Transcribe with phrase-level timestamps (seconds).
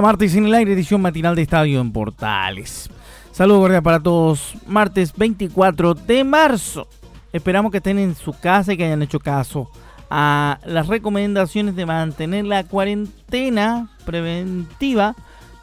[0.00, 2.90] Martes en el aire, edición matinal de Estadio en Portales.
[3.32, 4.54] Saludos cordiales para todos.
[4.66, 6.88] Martes 24 de marzo.
[7.32, 9.70] Esperamos que estén en su casa y que hayan hecho caso
[10.10, 15.14] a las recomendaciones de mantener la cuarentena preventiva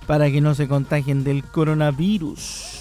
[0.08, 2.81] para que no se contagien del coronavirus.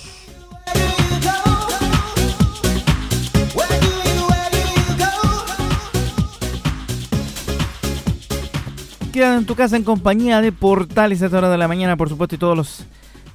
[9.23, 12.36] En tu casa en compañía de Portales a esta hora de la mañana, por supuesto,
[12.36, 12.84] y todos los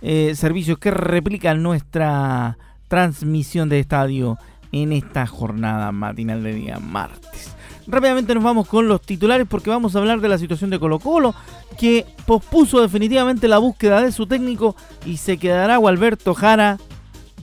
[0.01, 4.39] eh, servicios que replican nuestra transmisión de estadio
[4.71, 7.53] en esta jornada matinal de día martes.
[7.85, 10.97] Rápidamente nos vamos con los titulares porque vamos a hablar de la situación de Colo
[10.97, 11.35] Colo,
[11.77, 16.79] que pospuso definitivamente la búsqueda de su técnico y se quedará Gualberto Jara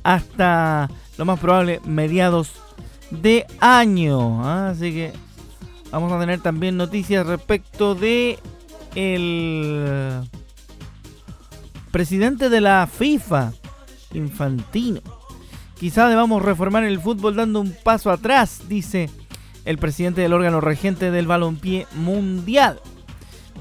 [0.03, 2.51] hasta lo más probable mediados
[3.13, 4.45] de año.
[4.45, 5.13] Así que
[5.93, 8.39] Vamos a tener también noticias respecto de
[8.95, 10.23] el
[11.91, 13.53] presidente de la FIFA,
[14.15, 15.03] Infantino.
[15.79, 19.11] Quizá debamos reformar el fútbol dando un paso atrás, dice
[19.67, 22.81] el presidente del órgano regente del balompié mundial.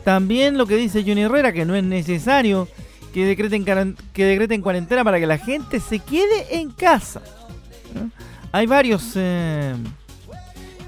[0.05, 2.69] También lo que dice Johnny Herrera, que no es necesario
[3.13, 3.65] que decreten,
[4.13, 7.21] que decreten cuarentena para que la gente se quede en casa.
[8.53, 9.11] Hay varios...
[9.15, 9.75] Eh,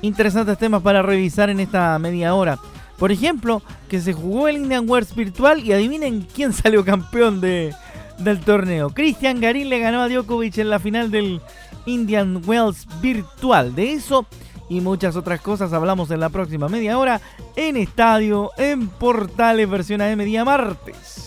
[0.04, 2.59] interesantes temas para revisar en esta media hora.
[3.00, 7.73] Por ejemplo, que se jugó el Indian Wells virtual y adivinen quién salió campeón de,
[8.20, 8.92] del torneo.
[8.92, 11.41] Cristian Garín le ganó a Djokovic en la final del
[11.86, 13.74] Indian Wells virtual.
[13.74, 14.28] De eso
[14.69, 17.22] y muchas otras cosas hablamos en la próxima media hora
[17.56, 21.24] en Estadio, en Portales, versión AM día martes.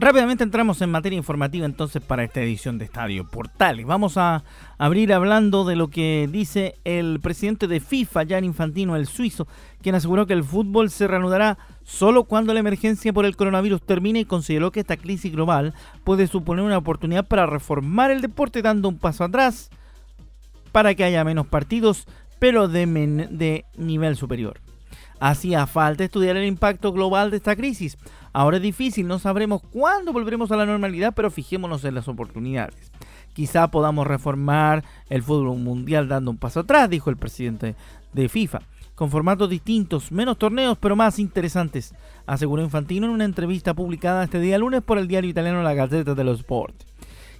[0.00, 3.84] Rápidamente entramos en materia informativa entonces para esta edición de Estadio Portales.
[3.84, 4.44] Vamos a
[4.78, 9.46] abrir hablando de lo que dice el presidente de FIFA, Jan Infantino, el suizo,
[9.82, 14.20] quien aseguró que el fútbol se reanudará solo cuando la emergencia por el coronavirus termine
[14.20, 18.88] y consideró que esta crisis global puede suponer una oportunidad para reformar el deporte dando
[18.88, 19.68] un paso atrás
[20.72, 22.06] para que haya menos partidos,
[22.38, 24.62] pero de, de nivel superior.
[25.20, 27.96] Hacía falta estudiar el impacto global de esta crisis
[28.32, 32.92] Ahora es difícil, no sabremos cuándo volveremos a la normalidad, pero fijémonos en las oportunidades.
[33.32, 37.74] Quizá podamos reformar el fútbol mundial dando un paso atrás, dijo el presidente
[38.12, 38.60] de FIFA.
[38.94, 41.94] Con formatos distintos, menos torneos, pero más interesantes,
[42.26, 46.14] aseguró Infantino en una entrevista publicada este día lunes por el diario italiano La Gazzetta
[46.14, 46.84] dello Sport.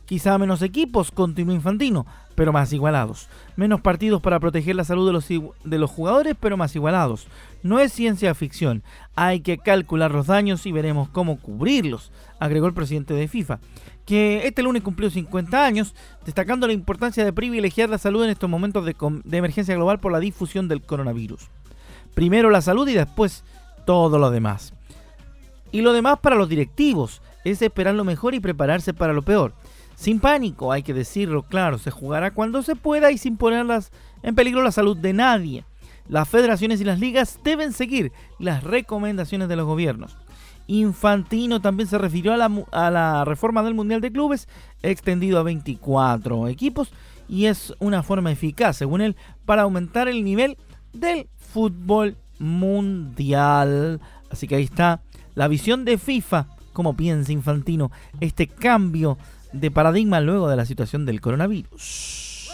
[0.07, 2.05] Quizá menos equipos, continuó Infantino,
[2.41, 3.29] pero más igualados.
[3.55, 7.27] Menos partidos para proteger la salud de los, de los jugadores, pero más igualados.
[7.63, 8.83] No es ciencia ficción,
[9.15, 13.59] hay que calcular los daños y veremos cómo cubrirlos, agregó el presidente de FIFA,
[14.07, 18.49] que este lunes cumplió 50 años, destacando la importancia de privilegiar la salud en estos
[18.49, 21.43] momentos de, de emergencia global por la difusión del coronavirus.
[22.15, 23.45] Primero la salud y después
[23.85, 24.73] todo lo demás.
[25.73, 29.53] Y lo demás para los directivos es esperar lo mejor y prepararse para lo peor.
[30.01, 34.35] Sin pánico, hay que decirlo claro, se jugará cuando se pueda y sin ponerlas en
[34.35, 35.67] peligro la salud de nadie.
[36.09, 40.17] Las federaciones y las ligas deben seguir las recomendaciones de los gobiernos.
[40.69, 44.49] Infantino también se refirió a la, a la reforma del Mundial de Clubes,
[44.83, 46.95] extendido a 24 equipos,
[47.29, 50.57] y es una forma eficaz, según él, para aumentar el nivel
[50.95, 54.01] del fútbol mundial.
[54.31, 55.03] Así que ahí está
[55.35, 59.19] la visión de FIFA, como piensa Infantino, este cambio
[59.53, 62.51] de paradigma luego de la situación del coronavirus.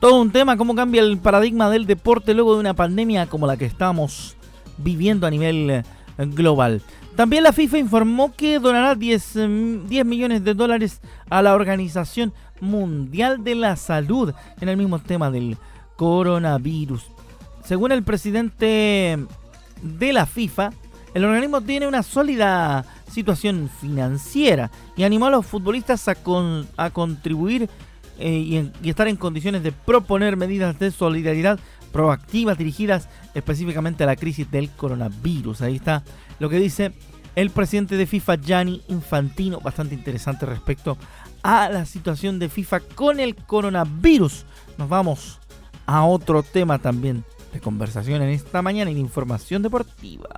[0.00, 3.56] Todo un tema, cómo cambia el paradigma del deporte luego de una pandemia como la
[3.56, 4.36] que estamos
[4.76, 5.82] viviendo a nivel eh,
[6.18, 6.82] global.
[7.16, 12.32] También la FIFA informó que donará 10, 10 mm, millones de dólares a la Organización
[12.60, 15.58] Mundial de la Salud en el mismo tema del
[15.96, 17.10] coronavirus.
[17.68, 19.18] Según el presidente
[19.82, 20.70] de la FIFA,
[21.12, 27.68] el organismo tiene una sólida situación financiera y animó a los futbolistas a, contribuir
[28.18, 31.60] y, y estar en condiciones de proponer medidas de solidaridad
[31.92, 35.60] proactivas dirigidas específicamente a la crisis del coronavirus.
[35.60, 36.02] Ahí está
[36.38, 36.94] lo que dice
[37.34, 40.96] el presidente de FIFA, Gianni Infantino, bastante interesante respecto
[41.42, 44.46] a la situación de FIFA con el coronavirus.
[44.78, 45.38] Nos vamos
[45.84, 47.24] a otro tema también
[47.58, 50.28] de conversación en esta mañana en información deportiva.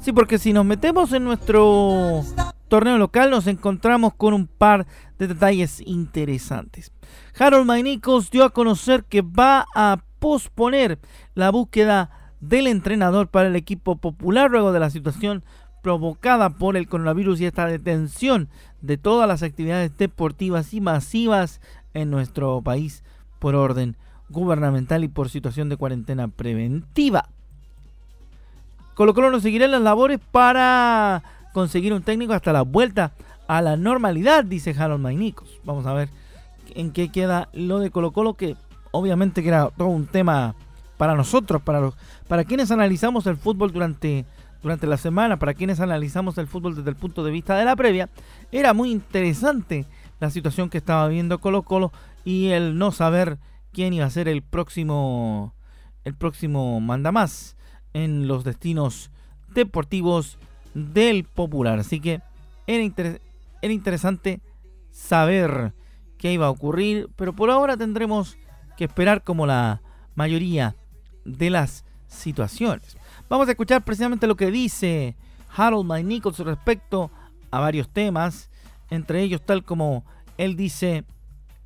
[0.00, 2.24] Sí, porque si nos metemos en nuestro
[2.66, 4.86] torneo local nos encontramos con un par
[5.18, 6.92] de detalles interesantes.
[7.38, 10.98] Harold Mainicos dio a conocer que va a posponer
[11.34, 15.44] la búsqueda del entrenador para el equipo popular luego de la situación
[15.82, 18.48] provocada por el coronavirus y esta detención
[18.80, 21.60] de todas las actividades deportivas y masivas
[21.94, 23.02] en nuestro país
[23.38, 23.96] por orden
[24.28, 27.28] gubernamental y por situación de cuarentena preventiva.
[28.94, 31.22] Colo Colo no seguirá las labores para
[31.52, 33.12] conseguir un técnico hasta la vuelta
[33.46, 35.60] a la normalidad, dice Harold Mainicos.
[35.64, 36.08] Vamos a ver
[36.74, 38.56] en qué queda lo de Colo Colo, que
[38.90, 40.54] obviamente era todo un tema
[40.96, 41.94] para nosotros, para los,
[42.26, 44.26] para quienes analizamos el fútbol durante,
[44.62, 47.76] durante la semana, para quienes analizamos el fútbol desde el punto de vista de la
[47.76, 48.08] previa,
[48.50, 49.86] era muy interesante
[50.20, 51.92] la situación que estaba viendo Colo Colo
[52.24, 53.38] y el no saber
[53.72, 55.54] quién iba a ser el próximo
[56.04, 57.56] el próximo mandamás
[57.92, 59.10] en los destinos
[59.48, 60.38] deportivos
[60.74, 61.78] del Popular.
[61.78, 62.20] Así que
[62.66, 63.18] era,
[63.62, 64.40] era interesante
[64.90, 65.74] saber
[66.16, 68.36] qué iba a ocurrir, pero por ahora tendremos
[68.76, 69.82] que esperar como la
[70.14, 70.74] mayoría
[71.24, 72.97] de las situaciones.
[73.28, 75.14] Vamos a escuchar precisamente lo que dice
[75.54, 77.10] Harold Mike Nichols respecto
[77.50, 78.48] a varios temas,
[78.90, 80.04] entre ellos tal como
[80.38, 81.04] él dice,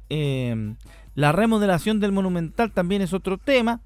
[0.09, 0.77] em,
[1.15, 3.81] la remodelación del monumental también es otro tema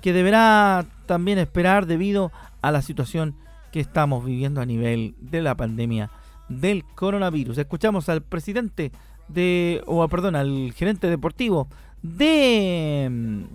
[0.00, 2.32] que deberá también esperar debido
[2.62, 3.36] a la situación
[3.70, 6.10] que estamos viviendo a nivel de la pandemia
[6.48, 7.58] del coronavirus.
[7.58, 8.90] Escuchamos al presidente
[9.28, 11.68] de, o perdón, al gerente deportivo
[12.02, 13.46] de, em,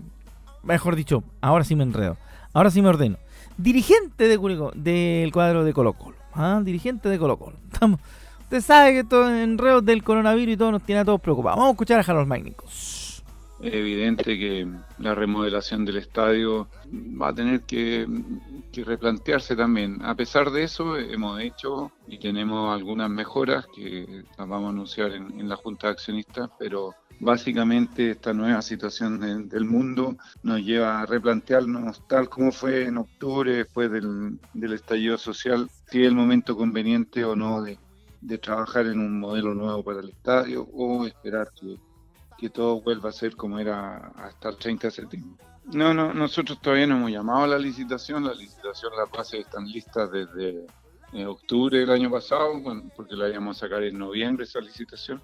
[0.63, 2.18] mejor dicho, ahora sí me enredo,
[2.54, 3.18] ahora sí me ordeno,
[3.57, 4.38] dirigente de
[4.75, 6.62] del cuadro de Colo Colo, ¿ah?
[6.63, 7.57] dirigente de Colo Colo.
[7.72, 8.00] Estamos,
[8.42, 11.57] usted sabe que todo enredo del coronavirus y todo nos tiene a todos preocupados.
[11.57, 13.06] Vamos a escuchar a Harold Magnicos.
[13.62, 14.68] Es evidente que
[15.00, 18.06] la remodelación del estadio va a tener que,
[18.74, 20.04] replantearse también.
[20.04, 25.13] A pesar de eso, hemos hecho y tenemos algunas mejoras que las vamos a anunciar
[25.13, 31.06] en, la Junta de Accionistas, pero básicamente esta nueva situación del mundo nos lleva a
[31.06, 34.40] replantearnos tal como fue en octubre, después del,
[34.74, 37.78] estallido social, si es el momento conveniente o no de,
[38.40, 41.78] trabajar en un modelo nuevo para el estadio o esperar que
[42.38, 45.46] que todo vuelva a ser como era hasta el 30 de septiembre.
[45.74, 49.66] No, no, nosotros todavía no hemos llamado a la licitación, la licitación, las bases están
[49.66, 50.66] listas desde
[51.14, 52.62] eh, octubre del año pasado,
[52.96, 55.22] porque la íbamos a sacar en noviembre esa licitación,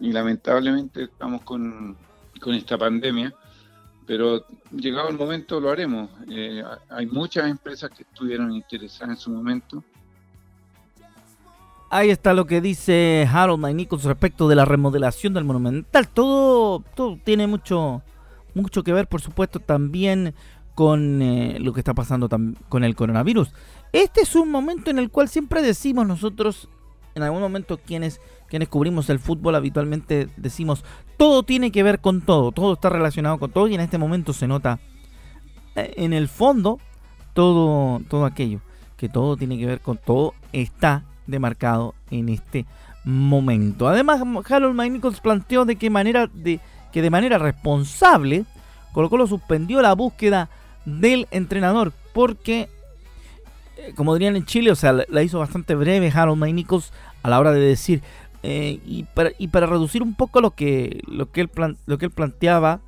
[0.00, 1.96] y lamentablemente estamos con,
[2.40, 3.32] con esta pandemia,
[4.06, 6.10] pero llegado el momento lo haremos.
[6.30, 9.82] Eh, hay muchas empresas que estuvieron interesadas en su momento,
[11.88, 16.08] Ahí está lo que dice Harold Nichols respecto de la remodelación del Monumental.
[16.08, 18.02] Todo, todo tiene mucho,
[18.54, 20.34] mucho que ver, por supuesto, también
[20.74, 22.28] con eh, lo que está pasando
[22.68, 23.52] con el coronavirus.
[23.92, 26.68] Este es un momento en el cual siempre decimos nosotros,
[27.14, 30.84] en algún momento quienes, quienes cubrimos el fútbol habitualmente decimos,
[31.16, 34.32] todo tiene que ver con todo, todo está relacionado con todo y en este momento
[34.32, 34.78] se nota
[35.74, 36.78] eh, en el fondo
[37.32, 38.60] todo, todo aquello,
[38.96, 42.66] que todo tiene que ver con todo está demarcado en este
[43.04, 43.88] momento.
[43.88, 46.60] Además, Harold Mike planteó de qué manera de
[46.92, 48.44] que de manera responsable
[48.92, 50.48] Colo Colo suspendió la búsqueda
[50.86, 52.70] del entrenador porque
[53.76, 56.78] eh, como dirían en Chile, o sea, la hizo bastante breve Harold Mike
[57.22, 58.02] a la hora de decir
[58.48, 61.50] eh, y, para, y, para, reducir un poco lo que lo que él
[61.86, 62.80] lo que él planteaba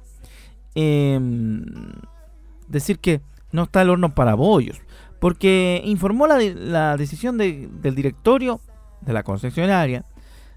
[0.76, 1.64] em,
[2.68, 4.78] decir que no está el horno para bollos
[5.18, 8.60] porque informó la, la decisión del directorio
[9.00, 10.04] de la concesionaria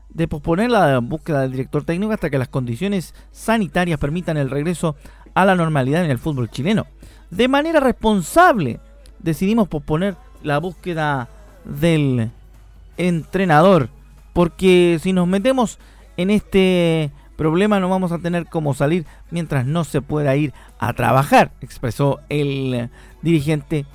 [0.10, 4.96] de posponer la búsqueda del director técnico hasta que las condiciones sanitarias permitan el regreso
[5.34, 6.86] a la normalidad en el fútbol chileno.
[7.32, 8.80] De manera responsable
[9.18, 11.28] decidimos posponer la búsqueda
[11.66, 12.30] del
[12.98, 13.90] entrenador,
[14.34, 15.80] porque si nos metemos
[16.18, 20.94] en este problema no vamos a tener cómo salir mientras no se pueda ir a
[20.94, 22.90] trabajar, expresó el
[23.22, 23.86] dirigente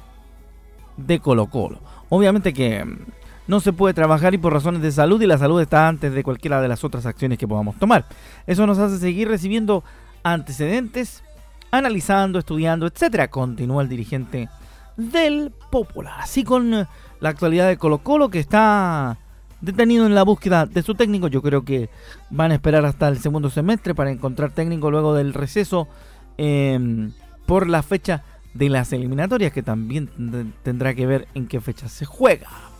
[0.97, 1.81] de Colo Colo.
[2.09, 2.99] Obviamente que mm,
[3.47, 6.25] no se puede trabajar y por razones de salud y la salud está antes de
[6.25, 8.07] cualquiera de las otras acciones que podamos tomar.
[8.47, 9.85] Eso nos hace seguir recibiendo
[10.23, 11.23] antecedentes,
[11.71, 13.29] analizando, estudiando, etcétera.
[13.29, 14.49] Continúa el dirigente
[14.97, 16.15] del Popular.
[16.19, 19.19] Así con la actualidad de Colo Colo que está
[19.61, 21.29] detenido en la búsqueda de su técnico.
[21.29, 21.91] Yo creo que
[22.31, 25.89] van a esperar hasta el segundo semestre para encontrar técnico luego del receso
[26.37, 27.13] em,
[27.47, 30.11] por la fecha de las eliminatorias que también
[30.63, 32.76] tendrá que ver en qué fecha se juega.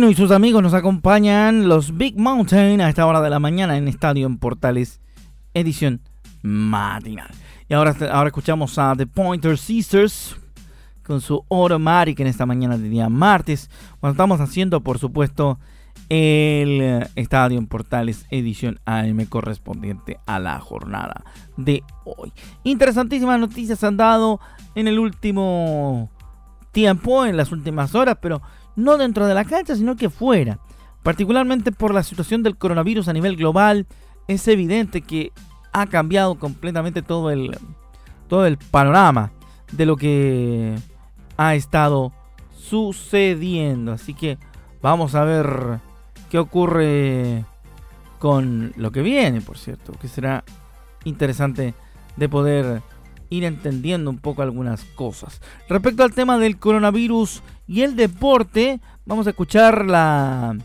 [0.00, 3.88] Y sus amigos nos acompañan los Big Mountain a esta hora de la mañana en
[3.88, 5.00] Estadio en Portales,
[5.54, 6.00] edición
[6.40, 7.28] matinal.
[7.68, 10.36] Y ahora, ahora escuchamos a The Pointer Sisters
[11.02, 15.58] con su Automatic en esta mañana de día martes, cuando estamos haciendo, por supuesto,
[16.08, 21.24] el Estadio en Portales edición AM correspondiente a la jornada
[21.56, 22.32] de hoy.
[22.62, 24.38] Interesantísimas noticias han dado
[24.76, 26.08] en el último
[26.70, 28.40] tiempo, en las últimas horas, pero
[28.78, 30.60] no dentro de la cancha, sino que fuera.
[31.02, 33.86] Particularmente por la situación del coronavirus a nivel global,
[34.28, 35.32] es evidente que
[35.72, 37.58] ha cambiado completamente todo el,
[38.28, 39.32] todo el panorama
[39.72, 40.76] de lo que
[41.36, 42.12] ha estado
[42.56, 43.92] sucediendo.
[43.92, 44.38] Así que
[44.80, 45.80] vamos a ver
[46.30, 47.44] qué ocurre
[48.20, 50.44] con lo que viene, por cierto, que será
[51.04, 51.74] interesante
[52.16, 52.82] de poder
[53.30, 55.40] ir entendiendo un poco algunas cosas.
[55.68, 60.56] Respecto al tema del coronavirus y el deporte, vamos a escuchar la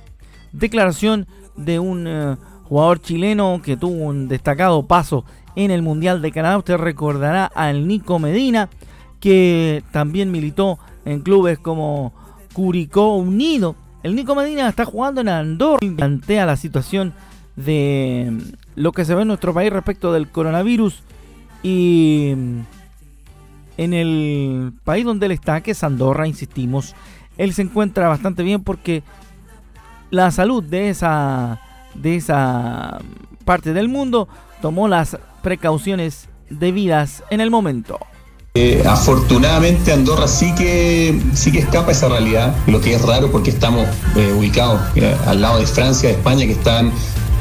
[0.51, 6.31] declaración de un eh, jugador chileno que tuvo un destacado paso en el Mundial de
[6.31, 6.57] Canadá.
[6.57, 8.69] Usted recordará al Nico Medina,
[9.19, 12.13] que también militó en clubes como
[12.53, 13.75] Curicó Unido.
[14.03, 17.13] El Nico Medina está jugando en Andorra y plantea la situación
[17.55, 18.37] de
[18.75, 21.03] lo que se ve en nuestro país respecto del coronavirus
[21.63, 22.33] y
[23.77, 26.93] en el país donde él está, que es Andorra, insistimos,
[27.37, 29.03] él se encuentra bastante bien porque
[30.11, 31.59] la salud de esa,
[31.95, 32.99] de esa
[33.45, 34.27] parte del mundo
[34.61, 37.99] tomó las precauciones debidas en el momento.
[38.55, 43.49] Eh, afortunadamente Andorra sí que sí que escapa esa realidad, lo que es raro porque
[43.49, 46.91] estamos eh, ubicados eh, al lado de Francia, de España, que están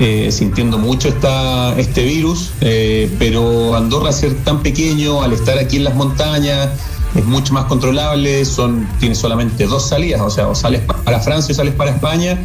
[0.05, 5.77] eh, sintiendo mucho esta, este virus, eh, pero Andorra ser tan pequeño, al estar aquí
[5.77, 6.71] en las montañas,
[7.15, 11.53] es mucho más controlable, son, tiene solamente dos salidas, o sea, o sales para Francia
[11.53, 12.37] o sales para España,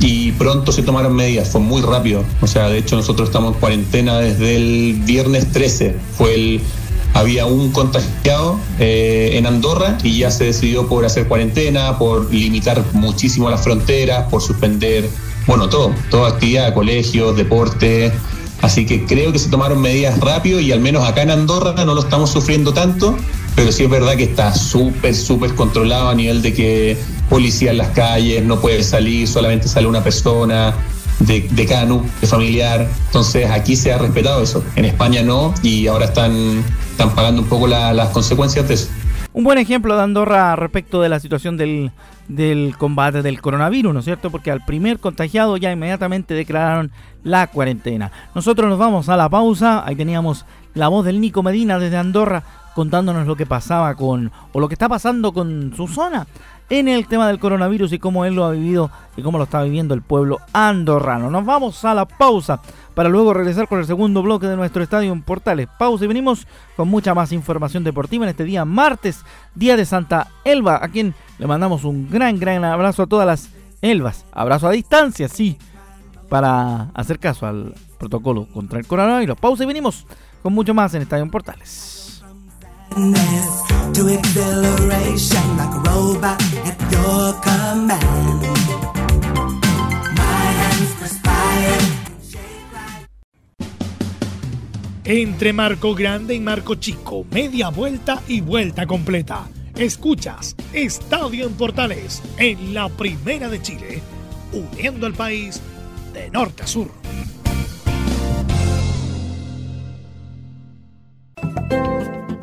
[0.00, 3.60] y pronto se tomaron medidas, fue muy rápido, o sea, de hecho nosotros estamos en
[3.60, 6.62] cuarentena desde el viernes 13, fue el
[7.12, 12.82] había un contagiado eh, en Andorra y ya se decidió por hacer cuarentena, por limitar
[12.94, 15.08] muchísimo las fronteras, por suspender
[15.46, 18.12] bueno, todo, toda actividad, colegios, deporte.
[18.62, 21.94] Así que creo que se tomaron medidas rápido y al menos acá en Andorra no
[21.94, 23.14] lo estamos sufriendo tanto,
[23.54, 26.96] pero sí es verdad que está súper, súper controlado a nivel de que
[27.28, 30.74] policía en las calles, no puede salir, solamente sale una persona
[31.18, 32.88] de, de cada núcleo familiar.
[33.06, 37.48] Entonces aquí se ha respetado eso, en España no y ahora están, están pagando un
[37.48, 38.88] poco las consecuencias de eso.
[39.34, 41.90] Un buen ejemplo de Andorra respecto de la situación del,
[42.28, 44.30] del combate del coronavirus, ¿no es cierto?
[44.30, 46.92] Porque al primer contagiado ya inmediatamente declararon
[47.24, 48.12] la cuarentena.
[48.36, 52.42] Nosotros nos vamos a la pausa, ahí teníamos la voz del Nico Medina desde Andorra
[52.74, 56.26] contándonos lo que pasaba con, o lo que está pasando con su zona
[56.70, 59.62] en el tema del coronavirus y cómo él lo ha vivido y cómo lo está
[59.62, 61.30] viviendo el pueblo andorrano.
[61.30, 62.60] Nos vamos a la pausa
[62.94, 65.68] para luego regresar con el segundo bloque de nuestro estadio en Portales.
[65.78, 70.28] Pausa y venimos con mucha más información deportiva en este día martes, día de Santa
[70.44, 73.50] Elba, a quien le mandamos un gran, gran abrazo a todas las
[73.82, 74.24] Elvas.
[74.32, 75.58] Abrazo a distancia, sí,
[76.30, 79.38] para hacer caso al protocolo contra el coronavirus.
[79.38, 80.06] Pausa y venimos
[80.42, 82.22] con mucho más en Estadio Portales.
[95.06, 99.48] Entre Marco Grande y Marco Chico, media vuelta y vuelta completa.
[99.76, 104.02] Escuchas Estadio en Portales en la Primera de Chile,
[104.52, 105.60] uniendo al país
[106.12, 106.90] de norte a sur.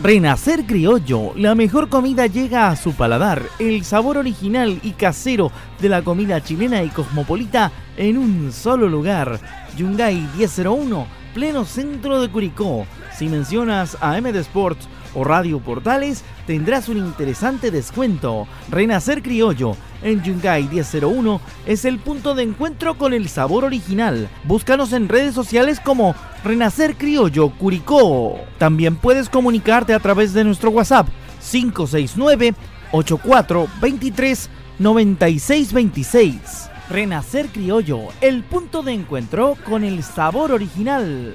[0.00, 5.50] Renacer Criollo, la mejor comida llega a su paladar, el sabor original y casero
[5.80, 9.40] de la comida chilena y cosmopolita en un solo lugar.
[9.76, 12.86] Yungay 1001, pleno centro de Curicó.
[13.12, 18.46] Si mencionas a MD Sports o Radio Portales, tendrás un interesante descuento.
[18.70, 24.28] Renacer Criollo en Yungay 1001 es el punto de encuentro con el sabor original.
[24.44, 26.14] Búscanos en redes sociales como
[26.44, 28.38] Renacer Criollo Curicó.
[28.58, 31.08] También puedes comunicarte a través de nuestro WhatsApp
[31.50, 32.54] 569
[32.92, 36.70] 8423 9626.
[36.90, 41.34] Renacer Criollo, el punto de encuentro con el sabor original.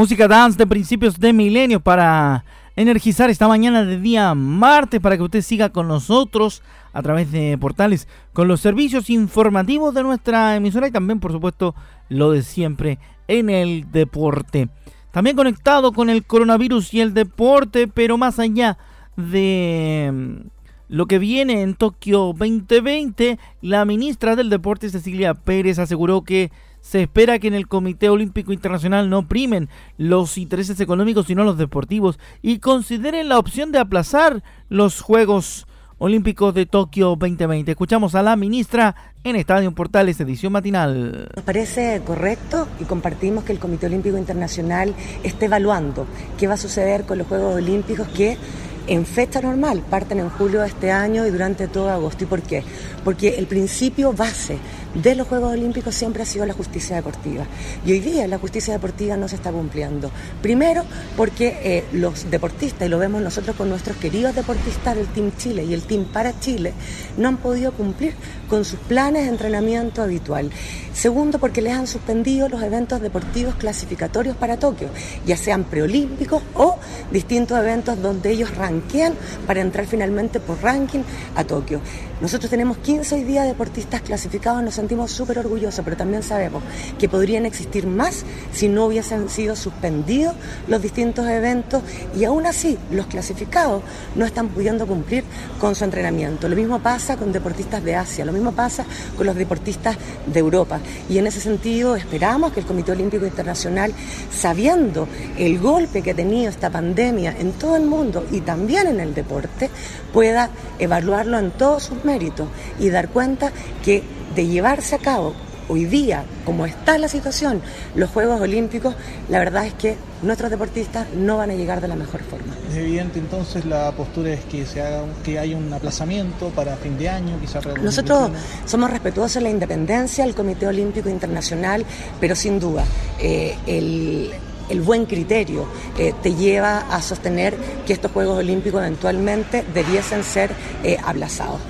[0.00, 2.42] Música dance de principios de milenio para
[2.74, 6.62] energizar esta mañana de día martes para que usted siga con nosotros
[6.94, 11.74] a través de portales con los servicios informativos de nuestra emisora y también por supuesto
[12.08, 14.70] lo de siempre en el deporte.
[15.10, 18.78] También conectado con el coronavirus y el deporte, pero más allá
[19.18, 20.48] de mm,
[20.88, 26.50] lo que viene en Tokio 2020, la ministra del Deporte Cecilia Pérez aseguró que
[26.80, 31.58] se espera que en el Comité Olímpico Internacional no primen los intereses económicos sino los
[31.58, 35.66] deportivos y consideren la opción de aplazar los Juegos
[36.02, 37.72] Olímpicos de Tokio 2020.
[37.72, 41.28] Escuchamos a la ministra en Estadio Portales, edición matinal.
[41.36, 46.06] Nos parece correcto y compartimos que el Comité Olímpico Internacional esté evaluando
[46.38, 48.38] qué va a suceder con los Juegos Olímpicos que
[48.86, 52.24] en fecha normal parten en julio de este año y durante todo agosto.
[52.24, 52.64] ¿Y por qué?
[53.04, 54.58] Porque el principio base
[54.94, 57.44] de los Juegos Olímpicos siempre ha sido la justicia deportiva.
[57.84, 60.10] Y hoy día la justicia deportiva no se está cumpliendo.
[60.42, 60.84] Primero
[61.16, 65.64] porque eh, los deportistas, y lo vemos nosotros con nuestros queridos deportistas del Team Chile
[65.64, 66.72] y el Team para Chile,
[67.16, 68.14] no han podido cumplir
[68.48, 70.50] con sus planes de entrenamiento habitual.
[70.92, 74.88] Segundo, porque les han suspendido los eventos deportivos clasificatorios para Tokio,
[75.24, 76.76] ya sean preolímpicos o
[77.10, 79.14] distintos eventos donde ellos ranquean
[79.46, 81.02] para entrar finalmente por ranking
[81.36, 81.80] a Tokio.
[82.20, 86.62] Nosotros tenemos 15 hoy día deportistas clasificados, no sentimos súper orgullosos, pero también sabemos
[86.98, 90.34] que podrían existir más si no hubiesen sido suspendidos
[90.68, 91.82] los distintos eventos
[92.14, 93.82] y aún así los clasificados
[94.16, 95.24] no están pudiendo cumplir
[95.58, 96.46] con su entrenamiento.
[96.46, 98.84] Lo mismo pasa con deportistas de Asia, lo mismo pasa
[99.16, 100.78] con los deportistas de Europa.
[101.08, 103.94] Y en ese sentido esperamos que el Comité Olímpico Internacional,
[104.30, 109.00] sabiendo el golpe que ha tenido esta pandemia en todo el mundo y también en
[109.00, 109.70] el deporte,
[110.12, 113.52] pueda evaluarlo en todos sus méritos y dar cuenta
[113.84, 114.02] que
[114.34, 115.34] de llevarse a cabo
[115.70, 117.62] hoy día, como está la situación,
[117.94, 118.96] los Juegos Olímpicos,
[119.28, 122.54] la verdad es que nuestros deportistas no van a llegar de la mejor forma.
[122.68, 126.98] Es evidente entonces la postura es que se haga que haya un aplazamiento para fin
[126.98, 128.32] de año, quizás Nosotros
[128.66, 131.84] somos respetuosos de la independencia del Comité Olímpico Internacional,
[132.18, 132.84] pero sin duda
[133.20, 135.66] eh, el buen criterio
[135.98, 137.54] eh, te lleva a sostener
[137.86, 140.50] que estos Juegos Olímpicos eventualmente debiesen ser
[140.82, 141.60] eh, aplazados.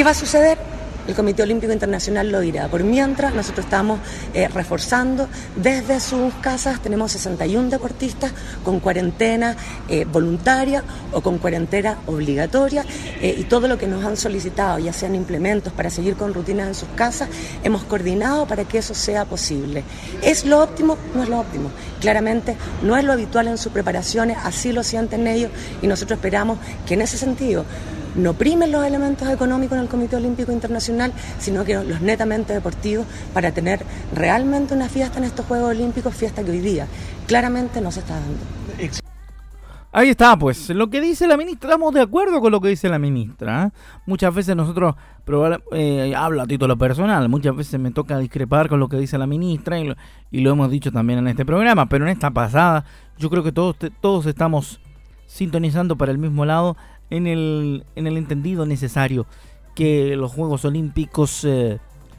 [0.00, 0.56] ¿Qué va a suceder?
[1.06, 2.68] el Comité Olímpico Internacional lo dirá.
[2.68, 4.00] Por mientras, nosotros estamos
[4.32, 8.32] eh, reforzando desde sus casas, tenemos 61 deportistas
[8.64, 9.56] con cuarentena
[9.88, 12.84] eh, voluntaria o con cuarentena obligatoria
[13.20, 16.68] eh, y todo lo que nos han solicitado, ya sean implementos para seguir con rutinas
[16.68, 17.28] en sus casas,
[17.62, 19.84] hemos coordinado para que eso sea posible.
[20.22, 20.96] ¿Es lo óptimo?
[21.14, 21.70] No es lo óptimo.
[22.00, 25.50] Claramente no es lo habitual en sus preparaciones, así lo sienten ellos
[25.82, 27.64] y nosotros esperamos que en ese sentido
[28.14, 33.06] no primen los elementos económicos en el Comité Olímpico Internacional, sino que los netamente deportivos
[33.32, 33.80] para tener
[34.14, 36.86] realmente una fiesta en estos Juegos Olímpicos, fiesta que hoy día
[37.26, 38.38] claramente no se está dando.
[39.92, 42.88] Ahí está, pues lo que dice la ministra, estamos de acuerdo con lo que dice
[42.88, 43.64] la ministra.
[43.64, 43.70] ¿eh?
[44.06, 44.94] Muchas veces nosotros,
[45.72, 49.26] eh, hablo a título personal, muchas veces me toca discrepar con lo que dice la
[49.26, 49.96] ministra y lo,
[50.30, 52.84] y lo hemos dicho también en este programa, pero en esta pasada
[53.18, 54.80] yo creo que todos, todos estamos
[55.26, 56.76] sintonizando para el mismo lado
[57.10, 59.26] en el, en el entendido necesario
[59.74, 61.78] que los Juegos Olímpicos eh,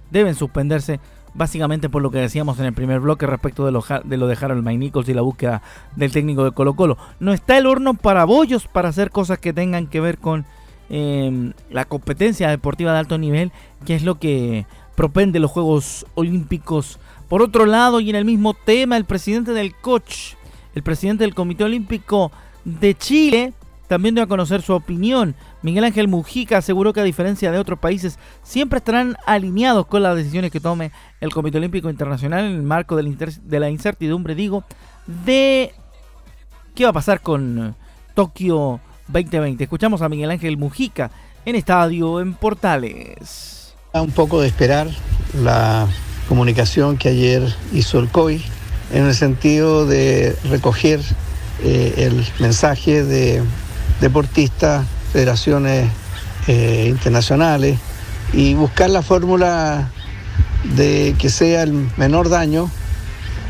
[0.10, 0.99] deben suspenderse
[1.34, 4.38] básicamente por lo que decíamos en el primer bloque respecto de lo de, lo de
[4.39, 5.62] Harold May Nichols y la búsqueda
[5.95, 6.97] del técnico de Colo Colo.
[7.19, 10.45] No está el horno para bollos para hacer cosas que tengan que ver con
[10.89, 13.51] em, la competencia deportiva de alto nivel,
[13.86, 16.99] que es lo que propende los Juegos Olímpicos.
[17.30, 20.34] Por otro lado, y en el mismo tema, el presidente del coach,
[20.75, 22.32] el presidente del Comité Olímpico
[22.65, 23.54] de Chile,
[23.91, 25.36] también dio a conocer su opinión.
[25.63, 30.15] Miguel Ángel Mujica aseguró que a diferencia de otros países, siempre estarán alineados con las
[30.15, 34.63] decisiones que tome el Comité Olímpico Internacional en el marco de la incertidumbre, digo,
[35.25, 35.73] de
[36.73, 37.75] qué va a pasar con
[38.13, 39.62] Tokio 2020.
[39.62, 41.12] Escuchamos a Miguel Ángel Mujica
[41.43, 43.75] en estadio en Portales.
[43.91, 44.88] Un poco de esperar
[45.43, 45.86] la
[46.30, 48.41] comunicación que ayer hizo el COI
[48.93, 51.01] en el sentido de recoger
[51.62, 53.43] eh, el mensaje de
[54.01, 55.89] deportistas, federaciones
[56.47, 57.77] eh, internacionales
[58.33, 59.91] y buscar la fórmula
[60.75, 62.69] de que sea el menor daño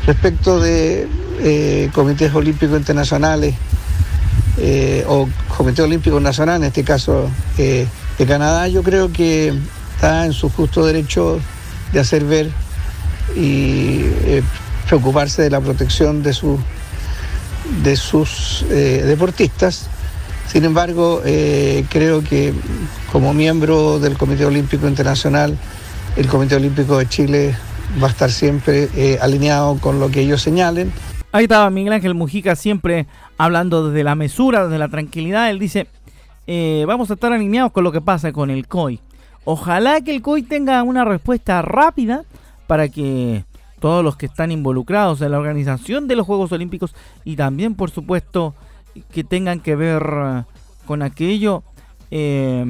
[0.06, 1.08] respecto de
[1.40, 3.54] eh, comités olímpicos internacionales
[4.58, 7.86] eh, o Comité Olímpico Nacional, en este caso de
[8.26, 9.54] Canadá, yo creo que
[9.94, 11.40] está en su justo derecho
[11.92, 12.50] de hacer ver
[13.34, 14.04] y
[14.86, 16.58] preocuparse de la protección de, su,
[17.82, 19.88] de sus deportistas
[20.46, 22.52] sin embargo, eh, creo que
[23.10, 25.56] como miembro del Comité Olímpico Internacional,
[26.16, 27.54] el Comité Olímpico de Chile
[28.02, 30.92] va a estar siempre eh, alineado con lo que ellos señalen.
[31.32, 33.06] Ahí estaba Miguel Ángel Mujica siempre
[33.38, 35.48] hablando desde la mesura, desde la tranquilidad.
[35.50, 35.86] Él dice,
[36.46, 39.00] eh, vamos a estar alineados con lo que pasa con el COI.
[39.44, 42.24] Ojalá que el COI tenga una respuesta rápida
[42.66, 43.44] para que
[43.80, 47.90] todos los que están involucrados en la organización de los Juegos Olímpicos y también, por
[47.90, 48.54] supuesto,
[49.12, 50.42] que tengan que ver eh,
[50.86, 51.62] con aquello
[52.10, 52.64] eh,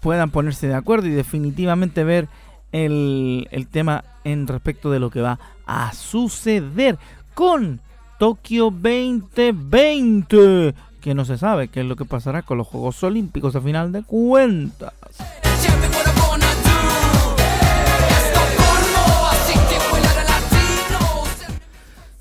[0.00, 2.28] puedan ponerse de acuerdo y definitivamente ver
[2.72, 6.98] el, el tema en respecto de lo que va a suceder
[7.34, 7.80] con
[8.18, 13.56] Tokio 2020 que no se sabe qué es lo que pasará con los Juegos Olímpicos
[13.56, 14.92] a final de cuentas.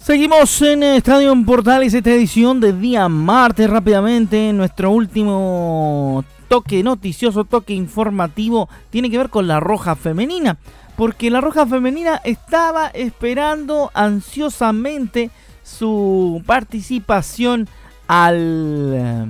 [0.10, 4.52] Seguimos en Estadio Portales, esta edición de día martes rápidamente.
[4.54, 10.58] Nuestro último toque noticioso, toque informativo, tiene que ver con la roja femenina.
[10.98, 15.30] Porque la roja femenina estaba esperando ansiosamente
[15.62, 17.70] su participación
[18.08, 19.26] al eh,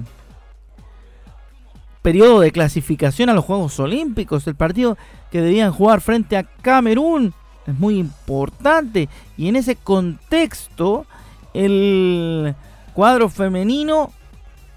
[2.02, 4.98] periodo de clasificación a los Juegos Olímpicos, el partido
[5.30, 7.34] que debían jugar frente a Camerún
[7.70, 9.10] es muy importante.
[9.38, 11.06] Y en ese contexto,
[11.54, 12.56] el
[12.94, 14.12] cuadro femenino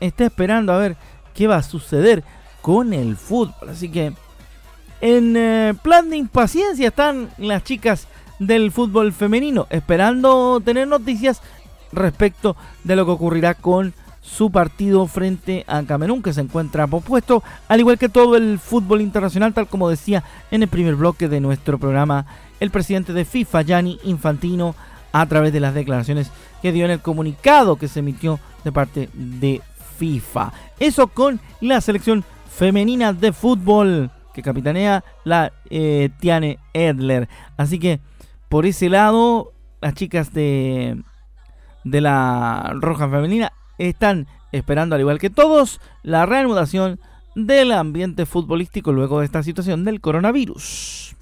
[0.01, 0.97] está esperando a ver
[1.35, 2.25] qué va a suceder
[2.61, 3.69] con el fútbol.
[3.69, 4.13] Así que
[5.01, 8.07] en eh, plan de impaciencia están las chicas
[8.39, 11.41] del fútbol femenino, esperando tener noticias
[11.93, 17.43] respecto de lo que ocurrirá con su partido frente a Camerún, que se encuentra pospuesto,
[17.69, 21.41] al igual que todo el fútbol internacional, tal como decía en el primer bloque de
[21.41, 22.25] nuestro programa
[22.61, 24.75] el presidente de FIFA, Gianni Infantino,
[25.13, 26.31] a través de las declaraciones
[26.63, 29.61] que dio en el comunicado que se emitió de parte de
[29.99, 30.53] FIFA.
[30.79, 37.29] Eso con la selección femenina de fútbol que capitanea la eh, Tiane Edler.
[37.57, 38.01] Así que
[38.49, 41.03] por ese lado, las chicas de,
[41.85, 43.53] de la Roja Femenina
[43.89, 47.01] están esperando, al igual que todos, la reanudación
[47.35, 51.17] del ambiente futbolístico luego de esta situación del coronavirus.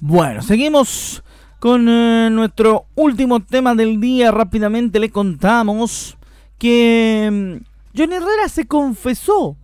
[0.00, 1.22] Bueno, seguimos
[1.58, 4.30] con eh, nuestro último tema del día.
[4.30, 6.16] Rápidamente le contamos
[6.56, 9.57] que mm, Johnny Herrera se confesó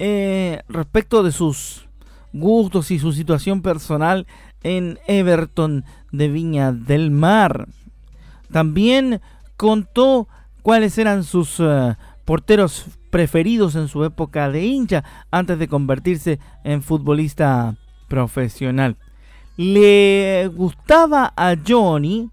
[0.00, 1.88] eh, respecto de sus
[2.32, 4.26] gustos y su situación personal
[4.64, 7.68] en Everton de Viña del Mar.
[8.50, 9.20] También
[9.56, 10.26] contó
[10.62, 16.82] cuáles eran sus eh, porteros preferidos en su época de hincha antes de convertirse en
[16.82, 17.76] futbolista
[18.08, 18.96] profesional
[19.60, 22.30] le gustaba a Johnny,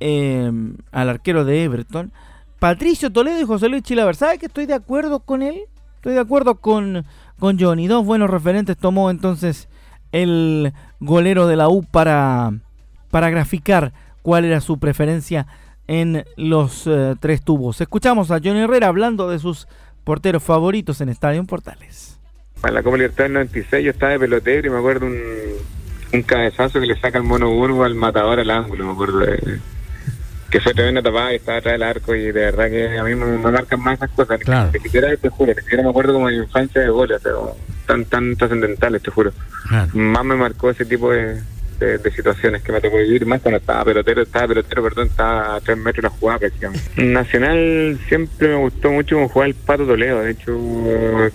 [0.00, 2.12] em, al arquero de Everton,
[2.58, 4.14] Patricio Toledo y José Luis Chilaver.
[4.16, 5.62] ¿Sabe que estoy de acuerdo con él?
[6.00, 7.04] Estoy de acuerdo con,
[7.38, 7.86] con Johnny.
[7.86, 9.68] Dos buenos referentes tomó entonces
[10.12, 12.52] el golero de la U para,
[13.10, 15.46] para graficar cuál era su preferencia
[15.86, 17.80] en los eh, tres tubos.
[17.80, 19.68] Escuchamos a Johnny Herrera hablando de sus
[20.04, 22.18] porteros favoritos en Estadio Portales.
[22.64, 25.14] En la Copa Libertad del 96 yo estaba de pelotero y me acuerdo un
[26.12, 29.60] un cabezazo que le saca el mono Burgo al matador al ángulo, me acuerdo de,
[30.50, 33.14] que fue tremenda tapada y estaba atrás del arco y de verdad que a mí
[33.14, 34.40] me, marcan más esas cosas.
[34.40, 34.70] Claro.
[34.72, 38.04] Ni siquiera, te juro, ni siquiera me acuerdo como de infancia de goles, pero tan,
[38.04, 39.32] tan trascendentales, te juro.
[39.92, 41.40] Más me marcó ese tipo de,
[41.78, 45.60] de, situaciones que me tocó vivir, más cuando estaba pelotero, estaba pelotero, perdón, estaba a
[45.60, 46.48] tres metros la jugada
[46.96, 51.30] Nacional siempre me gustó mucho como jugar el Pato Toledo, de hecho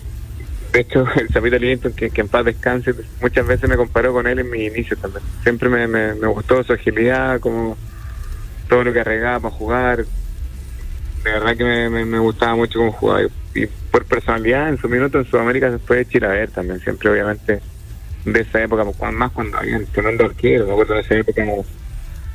[0.76, 4.40] de hecho, el Zapito Livingston, que, en paz descanse, muchas veces me comparó con él
[4.40, 5.24] en mi inicio también.
[5.42, 7.78] Siempre me, me, gustó su agilidad, como
[8.68, 10.06] todo lo que arreglaba para jugar.
[11.24, 13.22] De verdad que me, gustaba mucho cómo jugaba.
[13.54, 16.80] Y, por personalidad, en su minuto en Sudamérica se puede ver también.
[16.82, 17.62] Siempre, obviamente,
[18.26, 21.66] de esa época, más cuando habían Fernando Arquero, me acuerdo de esa época como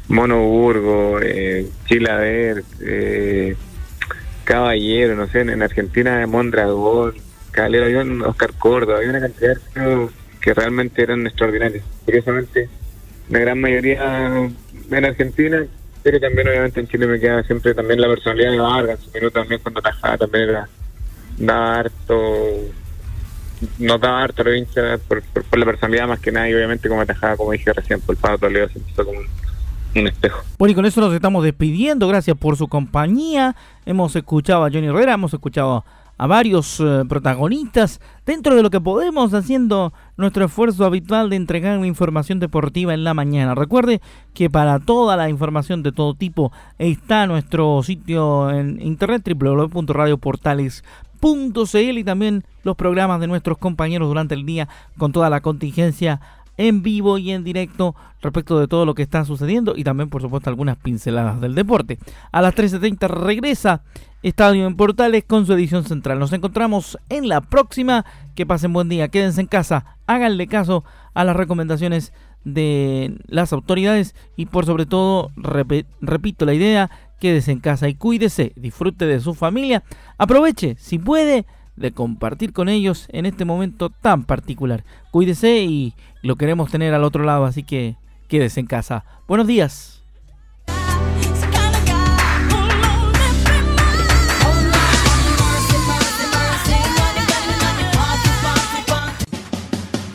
[0.08, 3.56] Mono Burgo, eh, Chilaver, eh,
[4.44, 7.14] Caballero, no sé, en, Argentina Mondragón
[7.52, 10.08] Calero, había un Oscar Córdoba, había una cantidad de
[10.40, 11.84] que realmente eran extraordinarios.
[12.04, 12.68] Curiosamente,
[13.28, 14.48] la gran mayoría
[14.90, 15.64] en Argentina,
[16.02, 19.60] pero también obviamente en Chile me queda siempre también la personalidad de Vargas, minuto también
[19.60, 20.68] cuando atajaba también era,
[21.38, 22.14] daba harto,
[23.78, 25.22] no daba harto lo hincha por,
[25.58, 28.68] la personalidad más que nada y obviamente como atajaba, como dije recién, por Pado Toledo
[28.68, 30.42] se empezó como un, espejo.
[30.58, 32.06] Bueno, y con eso nos estamos despidiendo.
[32.06, 33.56] Gracias por su compañía.
[33.84, 35.84] Hemos escuchado a Johnny Herrera, hemos escuchado
[36.20, 41.82] a varios eh, protagonistas dentro de lo que podemos haciendo nuestro esfuerzo habitual de entregar
[41.82, 43.54] información deportiva en la mañana.
[43.54, 44.02] Recuerde
[44.34, 52.04] que para toda la información de todo tipo está nuestro sitio en internet www.radioportales.cl y
[52.04, 56.20] también los programas de nuestros compañeros durante el día con toda la contingencia
[56.56, 60.22] en vivo y en directo respecto de todo lo que está sucediendo y también por
[60.22, 61.98] supuesto algunas pinceladas del deporte.
[62.32, 63.82] A las 13.30 regresa
[64.22, 66.18] Estadio en Portales con su edición central.
[66.18, 68.04] Nos encontramos en la próxima.
[68.34, 72.12] Que pasen buen día, quédense en casa, háganle caso a las recomendaciones
[72.44, 78.52] de las autoridades y por sobre todo, repito la idea, quédese en casa y cuídese,
[78.56, 79.82] disfrute de su familia,
[80.16, 81.44] aproveche si puede
[81.80, 84.84] de compartir con ellos en este momento tan particular.
[85.10, 87.96] Cuídese y lo queremos tener al otro lado, así que
[88.28, 89.04] quédese en casa.
[89.26, 90.02] Buenos días.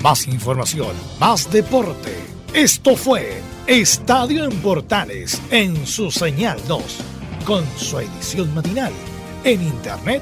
[0.02, 2.16] Más información, más deporte.
[2.54, 7.00] Esto fue Estadio en Portales en su señal 2,
[7.44, 8.94] con su edición matinal.
[9.44, 10.22] En internet